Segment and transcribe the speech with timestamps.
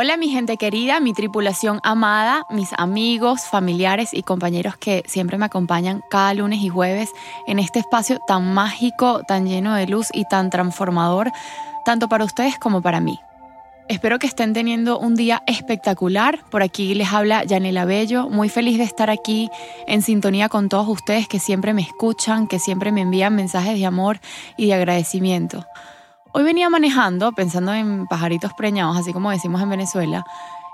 [0.00, 5.46] Hola mi gente querida, mi tripulación amada, mis amigos, familiares y compañeros que siempre me
[5.46, 7.10] acompañan cada lunes y jueves
[7.48, 11.32] en este espacio tan mágico, tan lleno de luz y tan transformador,
[11.84, 13.18] tanto para ustedes como para mí.
[13.88, 16.44] Espero que estén teniendo un día espectacular.
[16.48, 19.50] Por aquí les habla Yanela Bello, muy feliz de estar aquí
[19.88, 23.84] en sintonía con todos ustedes que siempre me escuchan, que siempre me envían mensajes de
[23.84, 24.20] amor
[24.56, 25.66] y de agradecimiento.
[26.38, 30.24] Hoy venía manejando pensando en pajaritos preñados, así como decimos en Venezuela,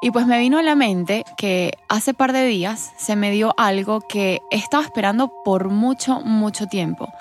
[0.00, 3.52] y pues me vino a la mente que hace par de días se me dio
[3.58, 7.12] algo que estaba esperando por mucho, mucho tiempo.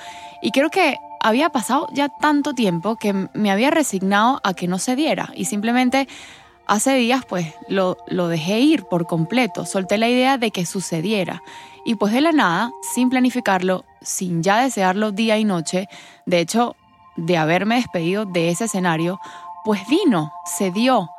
[0.42, 4.80] Y creo que había pasado ya tanto tiempo que me había resignado a que no
[4.80, 6.08] se diera y simplemente
[6.66, 11.44] hace días pues lo, lo dejé ir por completo, solté la idea de que sucediera
[11.84, 15.90] y pues de la nada, sin planificarlo, sin ya desearlo día y noche,
[16.26, 16.78] de hecho
[17.20, 19.20] de haberme despedido de ese escenario,
[19.64, 21.10] pues vino, se dio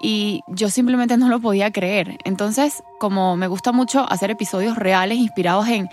[0.00, 2.18] y yo simplemente no lo podía creer.
[2.24, 5.88] Entonces, como me gusta mucho hacer episodios reales inspirados en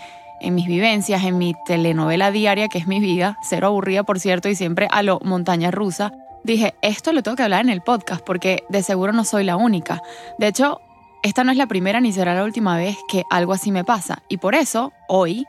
[0.53, 4.55] mis vivencias, en mi telenovela diaria que es mi vida, cero aburrida por cierto y
[4.55, 6.11] siempre a lo montaña rusa,
[6.43, 9.55] dije, esto lo tengo que hablar en el podcast porque de seguro no soy la
[9.55, 10.01] única.
[10.39, 10.81] De hecho,
[11.23, 14.23] esta no es la primera ni será la última vez que algo así me pasa
[14.27, 15.45] y por eso, hoy,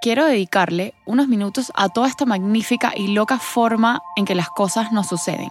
[0.00, 4.92] quiero dedicarle unos minutos a toda esta magnífica y loca forma en que las cosas
[4.92, 5.50] nos suceden.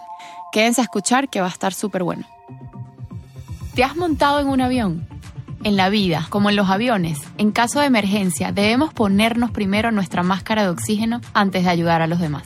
[0.52, 2.26] Quédense a escuchar que va a estar súper bueno.
[3.74, 5.06] ¿Te has montado en un avión?
[5.64, 10.22] En la vida, como en los aviones, en caso de emergencia debemos ponernos primero nuestra
[10.22, 12.44] máscara de oxígeno antes de ayudar a los demás.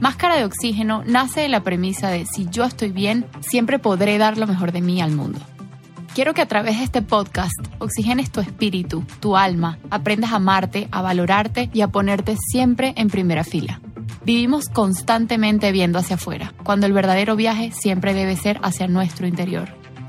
[0.00, 4.36] Máscara de oxígeno nace de la premisa de si yo estoy bien, siempre podré dar
[4.36, 5.40] lo mejor de mí al mundo.
[6.14, 10.86] Quiero que a través de este podcast oxigenes tu espíritu, tu alma, aprendas a amarte,
[10.92, 13.80] a valorarte y a ponerte siempre en primera fila.
[14.24, 19.70] Vivimos constantemente viendo hacia afuera, cuando el verdadero viaje siempre debe ser hacia nuestro interior.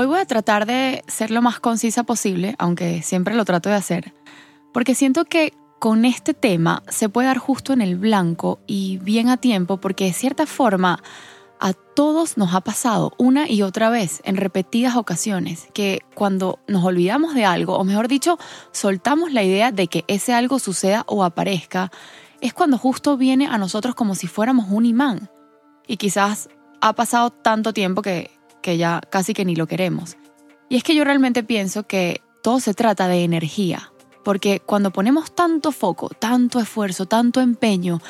[0.00, 3.74] Hoy voy a tratar de ser lo más concisa posible, aunque siempre lo trato de
[3.74, 4.12] hacer,
[4.72, 9.28] porque siento que con este tema se puede dar justo en el blanco y bien
[9.28, 11.02] a tiempo, porque de cierta forma
[11.60, 16.84] a todos nos ha pasado una y otra vez en repetidas ocasiones que cuando nos
[16.84, 18.38] olvidamos de algo, o mejor dicho,
[18.70, 21.90] soltamos la idea de que ese algo suceda o aparezca,
[22.40, 25.30] es cuando justo viene a nosotros como si fuéramos un imán.
[25.86, 26.48] Y quizás
[26.80, 30.16] ha pasado tanto tiempo que que ya casi que ni lo queremos.
[30.68, 33.92] Y es que yo realmente pienso que todo se trata de energía,
[34.24, 38.00] porque cuando ponemos tanto foco, tanto esfuerzo, tanto empeño,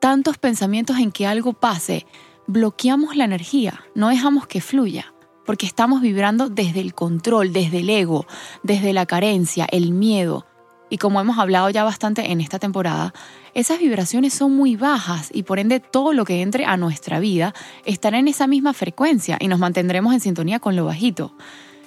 [0.00, 2.06] tantos pensamientos en que algo pase,
[2.46, 5.14] bloqueamos la energía, no dejamos que fluya,
[5.46, 8.26] porque estamos vibrando desde el control, desde el ego,
[8.62, 10.46] desde la carencia, el miedo.
[10.92, 13.14] Y como hemos hablado ya bastante en esta temporada,
[13.54, 17.54] esas vibraciones son muy bajas y por ende todo lo que entre a nuestra vida
[17.86, 21.34] estará en esa misma frecuencia y nos mantendremos en sintonía con lo bajito.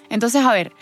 [0.10, 0.74] Entonces, a ver,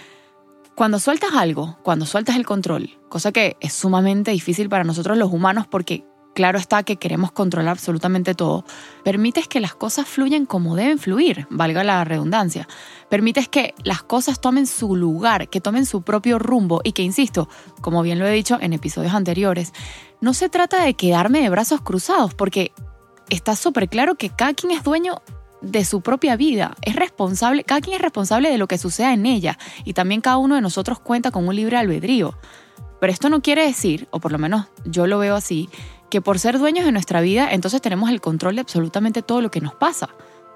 [0.73, 5.29] cuando sueltas algo, cuando sueltas el control, cosa que es sumamente difícil para nosotros los
[5.29, 8.65] humanos porque claro está que queremos controlar absolutamente todo,
[9.03, 12.67] permites que las cosas fluyan como deben fluir, valga la redundancia.
[13.09, 17.47] Permites que las cosas tomen su lugar, que tomen su propio rumbo y que, insisto,
[17.81, 19.73] como bien lo he dicho en episodios anteriores,
[20.21, 22.71] no se trata de quedarme de brazos cruzados, porque
[23.29, 25.21] está súper claro que cada quien es dueño
[25.61, 29.25] de su propia vida, es responsable, cada quien es responsable de lo que suceda en
[29.25, 32.37] ella y también cada uno de nosotros cuenta con un libre albedrío.
[32.99, 35.69] Pero esto no quiere decir, o por lo menos yo lo veo así,
[36.13, 39.49] que por ser dueños de nuestra vida, entonces tenemos el control de absolutamente todo lo
[39.49, 40.09] que nos pasa.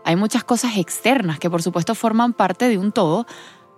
[0.06, 3.26] Hay muchas cosas externas que por supuesto forman parte de un todo,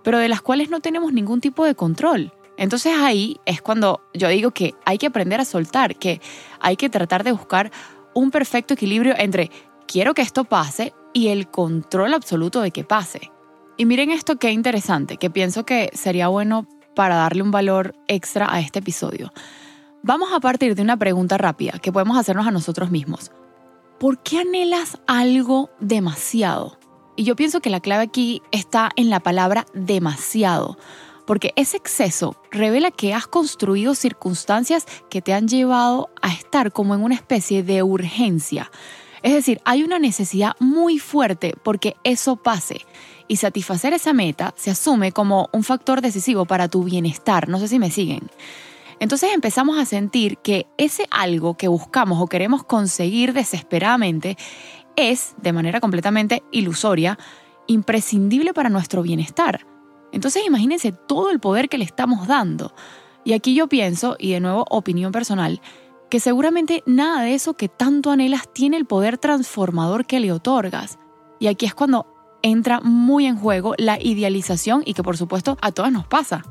[0.04, 2.34] pero de las cuales no tenemos ningún tipo de control.
[2.58, 6.20] Entonces ahí es cuando yo digo que hay que aprender a soltar, que
[6.60, 7.70] hay que tratar de buscar
[8.12, 9.50] un perfecto equilibrio entre
[9.86, 13.32] quiero que esto pase y el control absoluto de que pase.
[13.78, 18.52] Y miren esto qué interesante, que pienso que sería bueno para darle un valor extra
[18.52, 19.32] a este episodio.
[20.02, 23.30] Vamos a partir de una pregunta rápida que podemos hacernos a nosotros mismos.
[23.98, 26.78] ¿Por qué anhelas algo demasiado?
[27.16, 30.78] Y yo pienso que la clave aquí está en la palabra demasiado.
[31.26, 36.92] porque ese exceso revela que has construido circunstancias que te han llevado a estar como
[36.92, 38.68] en una especie de urgencia.
[39.22, 42.84] Es decir, hay una necesidad muy fuerte porque eso pase
[43.28, 47.48] y satisfacer esa meta se asume como un factor decisivo para tu bienestar.
[47.48, 48.28] No sé si me siguen.
[49.00, 54.36] Entonces empezamos a sentir que ese algo que buscamos o queremos conseguir desesperadamente
[54.94, 57.18] es, de manera completamente ilusoria,
[57.66, 59.66] imprescindible para nuestro bienestar.
[60.12, 62.74] Entonces imagínense todo el poder que le estamos dando.
[63.24, 65.62] Y aquí yo pienso, y de nuevo opinión personal,
[66.10, 70.98] que seguramente nada de eso que tanto anhelas tiene el poder transformador que le otorgas.
[71.38, 72.06] Y aquí es cuando
[72.42, 76.44] entra muy en juego la idealización y que por supuesto a todas nos pasa.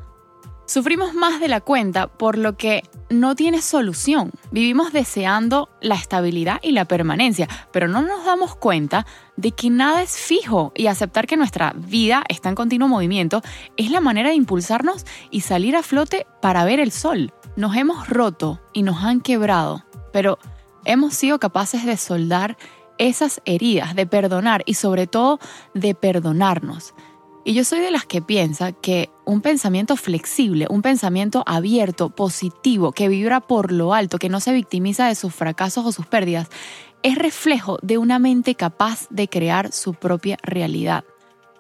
[0.69, 4.29] Sufrimos más de la cuenta por lo que no tiene solución.
[4.51, 10.03] Vivimos deseando la estabilidad y la permanencia, pero no nos damos cuenta de que nada
[10.03, 13.41] es fijo y aceptar que nuestra vida está en continuo movimiento
[13.77, 17.33] es la manera de impulsarnos y salir a flote para ver el sol.
[17.55, 19.83] Nos hemos roto y nos han quebrado,
[20.13, 20.37] pero
[20.85, 22.57] hemos sido capaces de soldar
[22.99, 25.39] esas heridas, de perdonar y sobre todo
[25.73, 26.93] de perdonarnos.
[27.49, 32.91] Y yo soy de las que piensa que un pensamiento flexible, un pensamiento abierto, positivo,
[32.91, 36.49] que vibra por lo alto, que no se victimiza de sus fracasos o sus pérdidas,
[37.01, 41.05] es reflejo de una mente capaz de crear su propia realidad.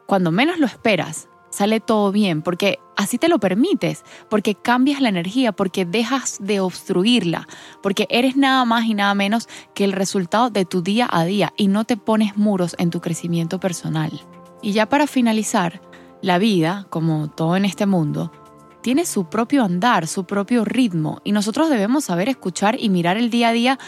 [0.05, 5.09] Cuando menos lo esperas, sale todo bien, porque así te lo permites, porque cambias la
[5.09, 7.47] energía, porque dejas de obstruirla,
[7.81, 11.51] porque eres nada más y nada menos que el resultado de tu día a día
[11.57, 14.11] y no te pones muros en tu crecimiento personal.
[14.61, 15.81] Y ya para finalizar,
[16.21, 18.31] la vida, como todo en este mundo,
[18.81, 23.29] tiene su propio andar, su propio ritmo, y nosotros debemos saber escuchar y mirar el
[23.29, 23.79] día a día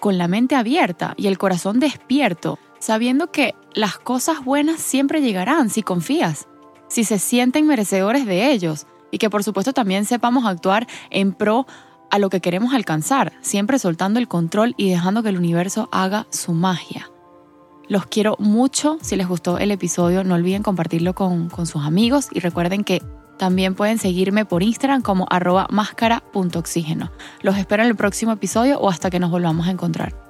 [0.00, 5.70] con la mente abierta y el corazón despierto, sabiendo que las cosas buenas siempre llegarán
[5.70, 6.48] si confías,
[6.88, 11.66] si se sienten merecedores de ellos, y que por supuesto también sepamos actuar en pro
[12.10, 16.26] a lo que queremos alcanzar, siempre soltando el control y dejando que el universo haga
[16.30, 17.10] su magia.
[17.88, 18.98] Los quiero mucho.
[19.02, 23.02] Si les gustó el episodio, no olviden compartirlo con, sus amigos y recuerden que
[23.38, 27.10] también pueden seguirme por Instagram como arroba máscara.oxígeno.
[27.42, 30.25] Los espero en el próximo episodio o hasta que nos volvamos a encontrar.